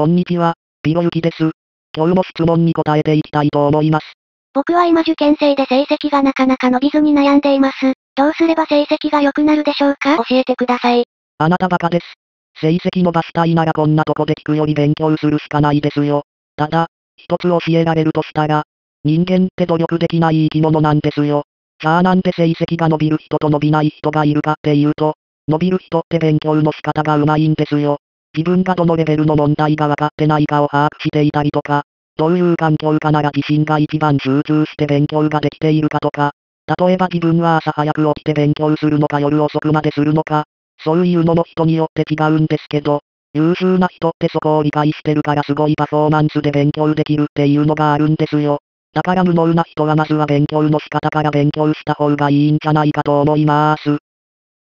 [0.00, 1.50] こんにちは、ピロユキです。
[1.94, 4.14] 今日も質問に答えていきたいと思います。
[4.54, 7.92] 僕は今受験生で成績がなかなか伸びずに悩んでいます。
[8.16, 10.16] どうすれば成績が良くなるでしょうか？
[10.16, 11.04] 教えてください。
[11.36, 12.06] あなたバカです。
[12.62, 16.22] 成績伸ばしたいならこんなとこで聞くより勉強するしかないですよ。
[16.56, 16.86] ただ、
[17.16, 18.62] 一つ教えられるとしたら、
[19.04, 21.42] 人間って努力できない生き物なんですよ。
[21.78, 25.12] じゃあなんで成績が伸びる人と伸びない人がいるかっていうと、
[25.46, 27.98] 伸びる人って勉強の仕方が上手いんですよ。
[28.36, 31.82] 自分がどのレベルの問題が分かってないかを把握していたりとか、
[32.16, 36.32] どういう環境かなら自身が一番集中して勉強ができているかとか、
[36.78, 40.44] 例えば自分は朝早く起きて勉強するのか夜遅くまでするのか、
[40.84, 43.00] そういうのも人によって違うんですけど、
[43.34, 48.58] 優秀な人ってそこを理解してるからすごいパフォーマンスで勉強できるっていうのがあるんですよ。
[48.92, 53.98] だから無能な人はまずは勉強の仕方から勉強した方がいいんじゃないかと思います。